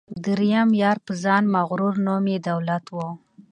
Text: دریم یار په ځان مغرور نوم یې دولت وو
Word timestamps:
دریم 0.25 0.69
یار 0.83 0.97
په 1.05 1.13
ځان 1.23 1.43
مغرور 1.55 1.95
نوم 2.05 2.25
یې 2.33 2.39
دولت 2.49 2.85
وو 2.93 3.09